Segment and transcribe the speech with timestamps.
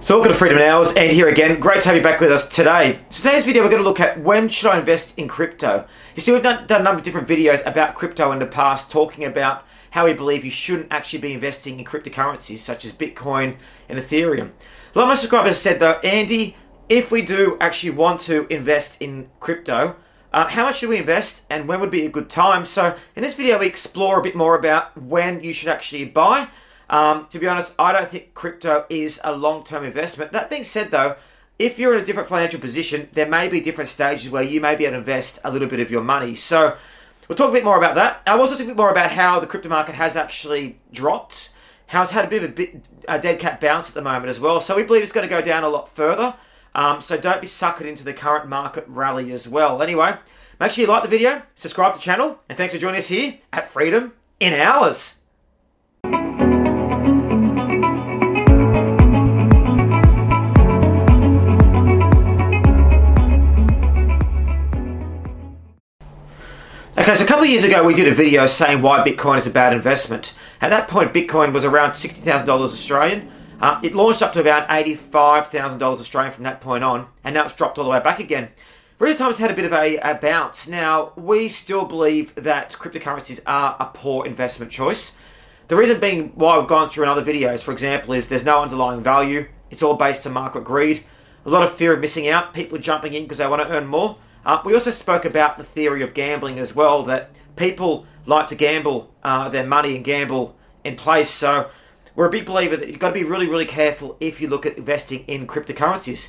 [0.00, 1.58] So welcome to Freedom Hours, and here again.
[1.58, 3.00] Great to have you back with us today.
[3.10, 5.88] Today's video, we're going to look at when should I invest in crypto.
[6.14, 8.92] You see, we've done, done a number of different videos about crypto in the past,
[8.92, 13.56] talking about how we believe you shouldn't actually be investing in cryptocurrencies such as Bitcoin
[13.88, 14.52] and Ethereum.
[14.94, 16.56] A lot of my subscribers said though, Andy,
[16.88, 19.96] if we do actually want to invest in crypto,
[20.32, 22.64] uh, how much should we invest and when would be a good time?
[22.66, 26.50] So in this video, we explore a bit more about when you should actually buy
[26.90, 30.32] um, to be honest, I don't think crypto is a long term investment.
[30.32, 31.16] That being said, though,
[31.58, 34.76] if you're in a different financial position, there may be different stages where you may
[34.76, 36.34] be able to invest a little bit of your money.
[36.34, 36.76] So
[37.26, 38.22] we'll talk a bit more about that.
[38.26, 41.52] I'll also talk a bit more about how the crypto market has actually dropped,
[41.88, 44.26] how it's had a bit of a, bit, a dead cat bounce at the moment
[44.26, 44.60] as well.
[44.60, 46.36] So we believe it's going to go down a lot further.
[46.74, 49.82] Um, so don't be suckered into the current market rally as well.
[49.82, 50.14] Anyway,
[50.60, 53.08] make sure you like the video, subscribe to the channel, and thanks for joining us
[53.08, 55.17] here at Freedom in Hours.
[67.08, 69.46] Okay, so a couple of years ago, we did a video saying why Bitcoin is
[69.46, 70.34] a bad investment.
[70.60, 73.30] At that point, Bitcoin was around $60,000 Australian.
[73.62, 77.54] Uh, it launched up to about $85,000 Australian from that point on, and now it's
[77.54, 78.50] dropped all the way back again.
[78.98, 80.68] Recent times had a bit of a, a bounce.
[80.68, 85.16] Now, we still believe that cryptocurrencies are a poor investment choice.
[85.68, 88.60] The reason being why we've gone through in other videos, for example, is there's no
[88.60, 89.48] underlying value.
[89.70, 91.04] It's all based on market greed.
[91.46, 92.52] A lot of fear of missing out.
[92.52, 94.18] People jumping in because they want to earn more.
[94.44, 98.54] Uh, we also spoke about the theory of gambling as well, that people like to
[98.54, 101.30] gamble uh, their money and gamble in place.
[101.30, 101.70] So
[102.14, 104.66] we're a big believer that you've got to be really, really careful if you look
[104.66, 106.28] at investing in cryptocurrencies.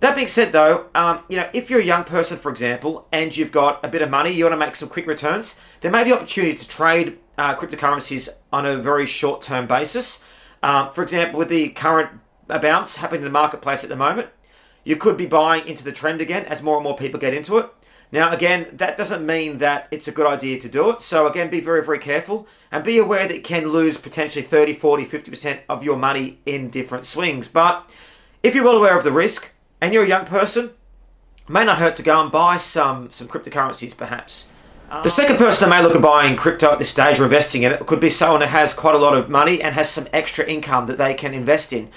[0.00, 3.34] That being said, though, um, you know, if you're a young person, for example, and
[3.34, 6.04] you've got a bit of money, you want to make some quick returns, there may
[6.04, 10.22] be opportunity to trade uh, cryptocurrencies on a very short-term basis.
[10.62, 14.28] Um, for example, with the current bounce happening in the marketplace at the moment,
[14.84, 17.58] you could be buying into the trend again as more and more people get into
[17.58, 17.70] it.
[18.12, 21.00] Now, again, that doesn't mean that it's a good idea to do it.
[21.00, 24.74] So, again, be very, very careful and be aware that you can lose potentially 30,
[24.74, 27.48] 40, 50% of your money in different swings.
[27.48, 27.90] But
[28.42, 30.70] if you're well aware of the risk and you're a young person,
[31.48, 34.48] may not hurt to go and buy some, some cryptocurrencies perhaps.
[34.88, 37.64] The um, second person that may look at buying crypto at this stage or investing
[37.64, 40.06] in it could be someone that has quite a lot of money and has some
[40.12, 41.88] extra income that they can invest in.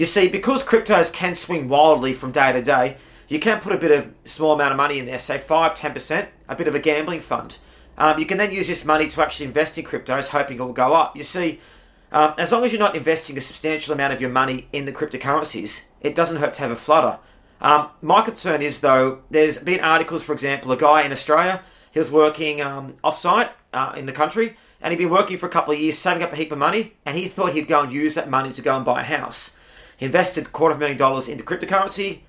[0.00, 2.96] You see, because cryptos can swing wildly from day to day,
[3.28, 6.28] you can put a bit of small amount of money in there, say 5 10%,
[6.48, 7.58] a bit of a gambling fund.
[7.98, 10.72] Um, you can then use this money to actually invest in cryptos, hoping it will
[10.72, 11.18] go up.
[11.18, 11.60] You see,
[12.12, 14.92] um, as long as you're not investing a substantial amount of your money in the
[14.92, 17.18] cryptocurrencies, it doesn't hurt to have a flutter.
[17.60, 21.62] Um, my concern is, though, there's been articles, for example, a guy in Australia,
[21.92, 25.50] he was working um, offsite uh, in the country, and he'd been working for a
[25.50, 27.92] couple of years, saving up a heap of money, and he thought he'd go and
[27.92, 29.56] use that money to go and buy a house.
[30.00, 32.20] He invested quarter of a million dollars into cryptocurrency,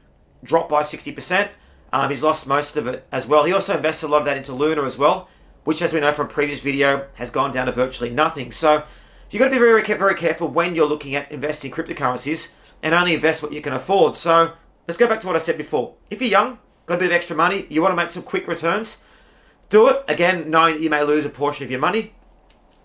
[0.44, 1.48] dropped by 60%.
[1.94, 3.46] Um, he's lost most of it as well.
[3.46, 5.30] He also invested a lot of that into Luna as well,
[5.64, 8.52] which, as we know from a previous video, has gone down to virtually nothing.
[8.52, 8.84] So
[9.30, 12.50] you've got to be very, very careful when you're looking at investing in cryptocurrencies
[12.84, 14.18] and only invest what you can afford.
[14.18, 14.52] So
[14.86, 15.94] let's go back to what I said before.
[16.10, 18.50] If you're young, got a bit of extra money, you want to make some quick
[18.50, 19.02] returns,
[19.70, 20.04] do it.
[20.10, 22.16] Again, knowing that you may lose a portion of your money.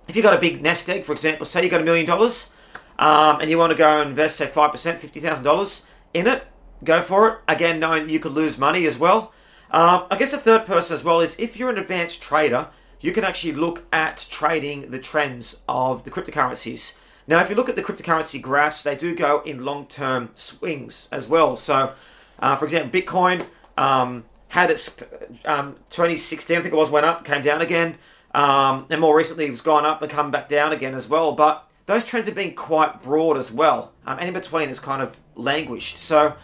[0.06, 2.50] If you've got a big nest egg, for example, say you've got a million dollars,
[2.99, 6.47] um, and you want to go and invest, say, 5%, $50,000 in it,
[6.83, 7.39] go for it.
[7.49, 9.33] Again, knowing you could lose money as well.
[9.71, 12.69] Um, I guess the third person as well is if you're an advanced trader,
[13.01, 16.95] you can actually look at trading the trends of the cryptocurrencies.
[17.27, 21.09] Now, if you look at the cryptocurrency graphs, they do go in long term swings
[21.11, 21.57] as well.
[21.57, 21.93] So,
[22.39, 23.47] uh, for example, Bitcoin
[23.77, 24.97] um, had its
[25.45, 27.99] um, 2016, I think it was, went up, came down again.
[28.33, 31.33] Um, and more recently, it's gone up and come back down again as well.
[31.33, 33.92] But those trends have been quite broad as well.
[34.04, 35.98] Um, and in between is kind of languished.
[35.98, 36.34] So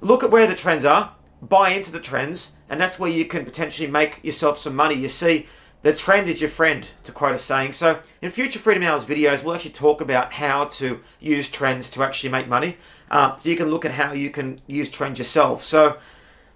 [0.00, 3.44] look at where the trends are, buy into the trends, and that's where you can
[3.44, 4.94] potentially make yourself some money.
[4.94, 5.46] You see,
[5.82, 7.72] the trend is your friend, to quote a saying.
[7.72, 12.02] So in future Freedom Hours videos, we'll actually talk about how to use trends to
[12.02, 12.76] actually make money.
[13.10, 15.64] Um, so you can look at how you can use trends yourself.
[15.64, 15.98] So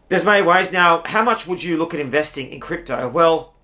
[0.09, 0.73] there's many ways.
[0.73, 3.09] Now, how much would you look at investing in crypto?
[3.09, 3.55] Well,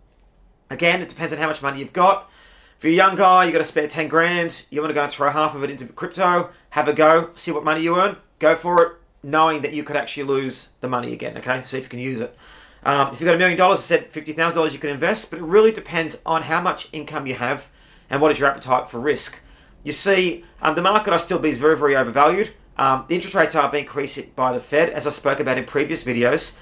[0.70, 2.31] again, it depends on how much money you've got.
[2.78, 5.02] If you're a young guy, you got to spare 10 grand, you want to go
[5.02, 8.19] and throw half of it into crypto, have a go, see what money you earn,
[8.38, 11.60] go for it, knowing that you could actually lose the money again, okay?
[11.64, 12.36] See if you can use it.
[12.84, 15.42] Um, if you've got a million dollars, I said $50,000 you can invest, but it
[15.42, 17.69] really depends on how much income you have
[18.08, 19.40] and what is your appetite for risk.
[19.82, 22.52] You see, um, the market I still be is very, very overvalued.
[22.76, 25.64] Um, the interest rates are being increased by the Fed, as I spoke about in
[25.64, 26.56] previous videos,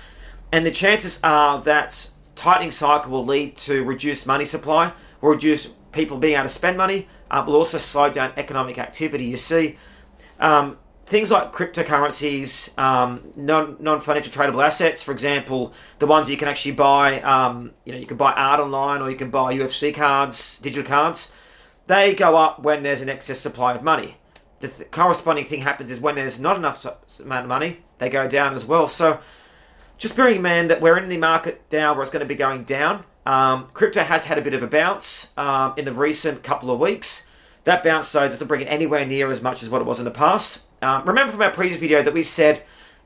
[0.51, 5.73] and the chances are that tightening cycle will lead to reduced money supply, will reduce
[5.97, 9.25] people being able to spend money uh, will also slow down economic activity.
[9.25, 9.79] You see,
[10.39, 16.37] um, things like cryptocurrencies, um, non non financial tradable assets, for example, the ones you
[16.37, 17.21] can actually buy.
[17.23, 20.89] Um, you know, you can buy art online, or you can buy UFC cards, digital
[20.89, 21.33] cards.
[21.87, 24.19] They go up when there's an excess supply of money.
[24.61, 26.85] The th- corresponding thing happens is when there's not enough
[27.21, 28.89] amount of money, they go down as well.
[28.89, 29.21] So,
[29.97, 32.35] just bearing in mind that we're in the market now where it's going to be
[32.35, 33.05] going down.
[33.27, 36.79] Um, crypto has had a bit of a bounce um, in the recent couple of
[36.79, 37.27] weeks.
[37.65, 40.05] That bounce, though, doesn't bring it anywhere near as much as what it was in
[40.05, 40.63] the past.
[40.81, 42.63] Um, remember from our previous video that we said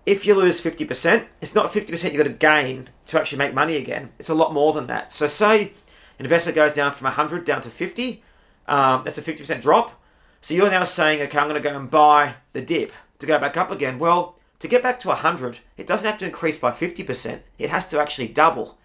[0.07, 3.77] if you lose 50%, it's not 50% you've got to gain to actually make money
[3.77, 4.13] again.
[4.19, 5.13] It's a lot more than that.
[5.13, 5.73] So, say
[6.19, 8.23] investment goes down from 100 down to 50,
[8.69, 10.01] um, that's a 50% drop.
[10.41, 13.39] So, you're now saying, okay, I'm going to go and buy the dip to go
[13.39, 13.99] back up again.
[13.99, 17.87] Well, to get back to 100, it doesn't have to increase by 50%, it has
[17.89, 18.79] to actually double.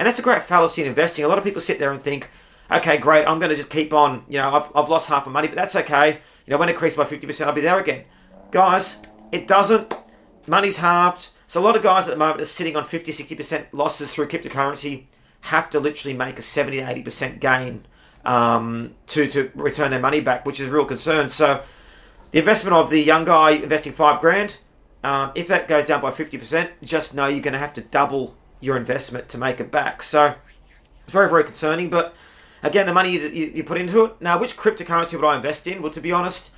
[0.00, 1.26] And that's a great fallacy in investing.
[1.26, 2.30] A lot of people sit there and think,
[2.70, 5.32] okay, great, I'm going to just keep on, you know, I've, I've lost half my
[5.32, 6.20] money, but that's okay.
[6.46, 8.04] You know, when it increases by 50%, I'll be there again.
[8.50, 9.92] Guys, it doesn't.
[10.46, 11.28] Money's halved.
[11.46, 14.28] So a lot of guys at the moment are sitting on 50, 60% losses through
[14.28, 15.04] cryptocurrency
[15.42, 17.84] have to literally make a 70 to 80% gain
[18.24, 21.28] um, to, to return their money back, which is a real concern.
[21.28, 21.62] So
[22.30, 24.60] the investment of the young guy investing five grand,
[25.04, 28.38] um, if that goes down by 50%, just know you're going to have to double
[28.60, 30.02] your investment to make it back.
[30.02, 30.34] So
[31.04, 31.90] it's very, very concerning.
[31.90, 32.14] But
[32.62, 34.20] again, the money you, you, you put into it.
[34.20, 35.82] Now, which cryptocurrency would I invest in?
[35.82, 36.50] Well, to be honest,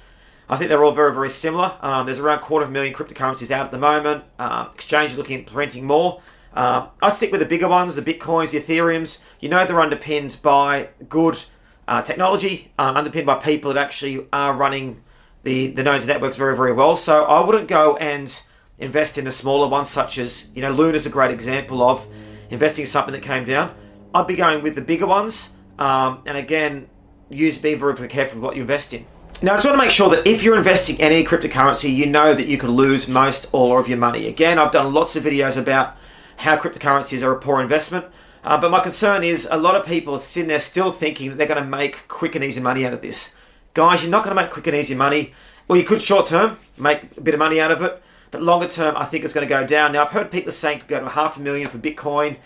[0.48, 1.76] I think they're all very, very similar.
[1.80, 4.24] Um, there's around a quarter of a million cryptocurrencies out at the moment.
[4.38, 6.20] Um, exchanges looking at printing more.
[6.54, 9.22] Um, I'd stick with the bigger ones, the Bitcoins, the Ethereums.
[9.40, 11.44] You know they're underpinned by good
[11.88, 15.02] uh, technology, uh, underpinned by people that actually are running
[15.42, 16.96] the, the nodes and networks very, very well.
[16.96, 18.42] So I wouldn't go and
[18.82, 22.06] invest in the smaller ones, such as, you know, Luna's a great example of
[22.50, 23.74] investing in something that came down.
[24.14, 25.52] I'd be going with the bigger ones.
[25.78, 26.88] Um, and again,
[27.30, 29.06] use being very, careful with what you invest in.
[29.40, 32.06] Now, I just want to make sure that if you're investing in any cryptocurrency, you
[32.06, 34.28] know that you could lose most all of your money.
[34.28, 35.96] Again, I've done lots of videos about
[36.36, 38.06] how cryptocurrencies are a poor investment.
[38.44, 41.46] Uh, but my concern is a lot of people sitting there still thinking that they're
[41.46, 43.34] going to make quick and easy money out of this.
[43.74, 45.32] Guys, you're not going to make quick and easy money.
[45.68, 48.02] Well, you could short term make a bit of money out of it,
[48.32, 49.92] but longer term, I think it's going to go down.
[49.92, 52.38] Now, I've heard people saying go to half a million for Bitcoin,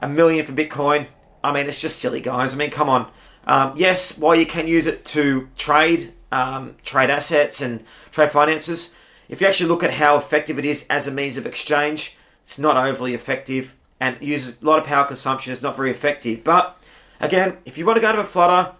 [0.00, 1.08] a million for Bitcoin.
[1.44, 2.54] I mean, it's just silly, guys.
[2.54, 3.10] I mean, come on.
[3.46, 8.94] Um, yes, while you can use it to trade um, trade assets and trade finances.
[9.28, 12.58] If you actually look at how effective it is as a means of exchange, it's
[12.58, 15.52] not overly effective and uses a lot of power consumption.
[15.52, 16.42] It's not very effective.
[16.42, 16.76] But
[17.20, 18.72] again, if you want to go to a flutter,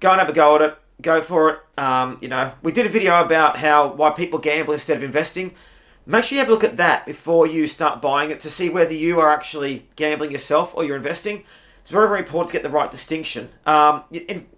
[0.00, 0.78] go and have a go at it.
[1.02, 1.60] Go for it.
[1.78, 5.54] Um, you know, we did a video about how why people gamble instead of investing.
[6.04, 8.68] Make sure you have a look at that before you start buying it to see
[8.68, 11.44] whether you are actually gambling yourself or you're investing.
[11.82, 13.50] It's very, very important to get the right distinction.
[13.66, 14.02] Um,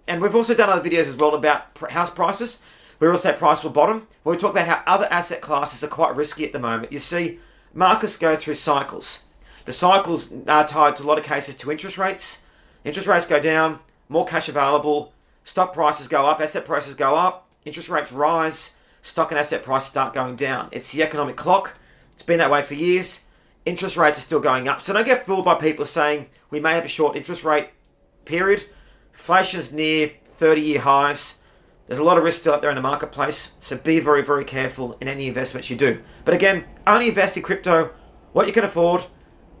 [0.07, 2.63] and we've also done other videos as well about house prices.
[2.99, 6.15] We also say price will bottom, we talk about how other asset classes are quite
[6.15, 6.93] risky at the moment.
[6.93, 7.39] You see,
[7.73, 9.23] markets go through cycles.
[9.65, 12.41] The cycles are tied to a lot of cases to interest rates.
[12.85, 15.11] Interest rates go down, more cash available,
[15.43, 18.74] stock prices go up, asset prices go up, interest rates rise,
[19.05, 20.69] stock and asset prices start going down.
[20.71, 21.77] It's the economic clock.
[22.13, 23.21] It's been that way for years
[23.65, 24.79] interest rates are still going up.
[24.79, 27.69] So don't get fooled by people saying we may have a short interest rate
[28.23, 28.65] period.
[29.11, 31.39] Inflation's near 30 year highs.
[31.87, 34.43] There's a lot of risk still out there in the marketplace, so be very, very
[34.43, 36.01] careful in any investments you do.
[36.23, 37.91] But again, only invest in crypto
[38.33, 39.05] what you can afford.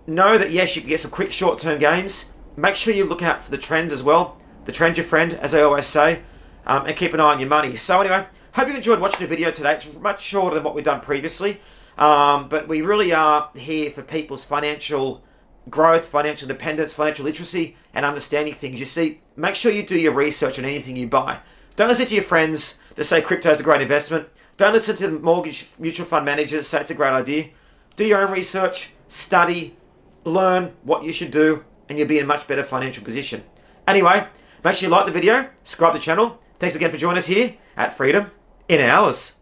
[0.07, 2.31] Know that yes, you can get some quick short term gains.
[2.55, 4.37] Make sure you look out for the trends as well.
[4.65, 6.21] The trend's your friend, as I always say,
[6.65, 7.75] um, and keep an eye on your money.
[7.75, 9.73] So, anyway, hope you enjoyed watching the video today.
[9.73, 11.61] It's much shorter than what we've done previously.
[11.97, 15.23] Um, but we really are here for people's financial
[15.69, 18.79] growth, financial independence, financial literacy, and understanding things.
[18.79, 21.39] You see, make sure you do your research on anything you buy.
[21.75, 24.29] Don't listen to your friends that say crypto is a great investment.
[24.57, 27.49] Don't listen to the mortgage mutual fund managers say it's a great idea.
[27.95, 29.75] Do your own research, study,
[30.23, 33.43] learn what you should do, and you'll be in a much better financial position.
[33.87, 34.27] Anyway,
[34.63, 36.41] make sure you like the video, subscribe to the channel.
[36.59, 38.31] Thanks again for joining us here at Freedom
[38.67, 39.34] in Hours.